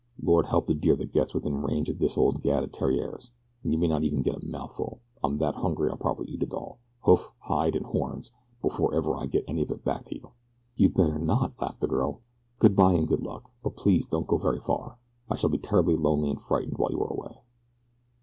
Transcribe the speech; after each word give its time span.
"Lord 0.23 0.47
help 0.47 0.65
the 0.65 0.73
deer 0.73 0.95
that 0.95 1.11
gets 1.13 1.35
within 1.35 1.61
range 1.61 1.87
of 1.87 1.99
this 1.99 2.17
old 2.17 2.41
gat 2.41 2.63
of 2.63 2.71
Theriere's, 2.71 3.29
and 3.63 3.71
you 3.71 3.77
may 3.77 3.87
not 3.87 4.01
get 4.01 4.11
even 4.13 4.33
a 4.33 4.43
mouthful 4.47 4.99
I'm 5.23 5.37
that 5.37 5.53
hungry 5.57 5.91
I'll 5.91 5.95
probably 5.97 6.25
eat 6.25 6.41
it 6.41 6.55
all, 6.55 6.79
hoof, 7.03 7.31
hide, 7.41 7.75
and 7.75 7.85
horns, 7.85 8.31
before 8.63 8.95
ever 8.95 9.15
I 9.15 9.27
get 9.27 9.43
any 9.47 9.61
of 9.61 9.69
it 9.69 9.83
back 9.85 10.07
here 10.09 10.21
to 10.21 10.25
you." 10.25 10.31
"You'd 10.75 10.95
better 10.95 11.19
not," 11.19 11.61
laughed 11.61 11.81
the 11.81 11.87
girl. 11.87 12.21
"Good 12.57 12.75
bye 12.75 12.93
and 12.93 13.07
good 13.07 13.21
luck; 13.21 13.51
but 13.61 13.75
please 13.75 14.07
don't 14.07 14.25
go 14.25 14.37
very 14.37 14.59
far 14.59 14.97
I 15.29 15.35
shall 15.35 15.51
be 15.51 15.59
terribly 15.59 15.95
lonely 15.95 16.31
and 16.31 16.41
frightened 16.41 16.79
while 16.79 16.89
you 16.91 16.99
are 16.99 17.13
away." 17.13 17.43